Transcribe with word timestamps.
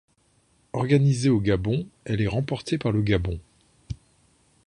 Organisée 0.73 1.29
au 1.29 1.39
Gabon, 1.39 1.85
elle 2.05 2.21
est 2.21 2.27
remportée 2.27 2.79
par 2.79 2.91
le 2.91 3.03
Gabon. 3.03 3.39